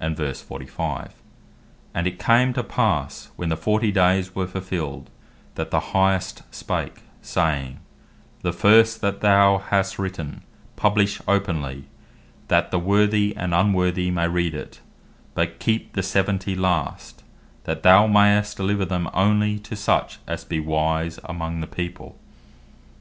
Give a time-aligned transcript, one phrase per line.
[0.00, 1.14] And verse 45.
[1.94, 5.10] "And it came to passe when the forty dayes were fulfilled,
[5.54, 7.78] that the Highest spake, saying,
[8.42, 10.42] 'The first that thou hast written,
[10.74, 11.84] publish openly,
[12.48, 14.80] that the worthy and unworthy may read it;
[15.36, 17.22] but keep the seventy last,
[17.62, 22.18] that thou mayst deliver them onely to such as be wise among the people.